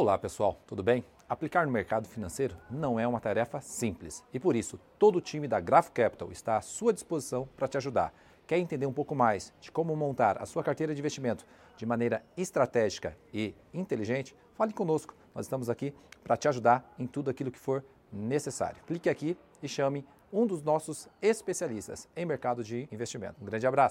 Olá 0.00 0.16
pessoal, 0.16 0.58
tudo 0.66 0.82
bem? 0.82 1.04
Aplicar 1.28 1.66
no 1.66 1.70
mercado 1.70 2.08
financeiro 2.08 2.56
não 2.70 2.98
é 2.98 3.06
uma 3.06 3.20
tarefa 3.20 3.60
simples 3.60 4.24
e 4.32 4.40
por 4.40 4.56
isso 4.56 4.80
todo 4.98 5.16
o 5.16 5.20
time 5.20 5.46
da 5.46 5.60
Graph 5.60 5.90
Capital 5.90 6.32
está 6.32 6.56
à 6.56 6.62
sua 6.62 6.90
disposição 6.90 7.46
para 7.54 7.68
te 7.68 7.76
ajudar. 7.76 8.10
Quer 8.46 8.56
entender 8.56 8.86
um 8.86 8.94
pouco 8.94 9.14
mais 9.14 9.52
de 9.60 9.70
como 9.70 9.94
montar 9.94 10.40
a 10.42 10.46
sua 10.46 10.64
carteira 10.64 10.94
de 10.94 11.00
investimento 11.00 11.44
de 11.76 11.84
maneira 11.84 12.24
estratégica 12.34 13.14
e 13.30 13.54
inteligente? 13.74 14.34
Fale 14.54 14.72
conosco, 14.72 15.14
nós 15.34 15.44
estamos 15.44 15.68
aqui 15.68 15.92
para 16.24 16.34
te 16.34 16.48
ajudar 16.48 16.94
em 16.98 17.06
tudo 17.06 17.28
aquilo 17.28 17.50
que 17.50 17.58
for 17.58 17.84
necessário. 18.10 18.82
Clique 18.86 19.10
aqui 19.10 19.36
e 19.62 19.68
chame 19.68 20.02
um 20.32 20.46
dos 20.46 20.62
nossos 20.62 21.10
especialistas 21.20 22.08
em 22.16 22.24
mercado 22.24 22.64
de 22.64 22.88
investimento. 22.90 23.34
Um 23.38 23.44
grande 23.44 23.66
abraço! 23.66 23.88